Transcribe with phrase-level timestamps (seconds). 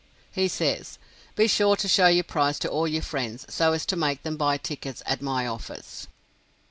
[0.31, 0.97] He says,
[1.35, 4.35] "Be sure to show your prize to all your friends, so as to make them
[4.35, 6.07] buy tickets at my office."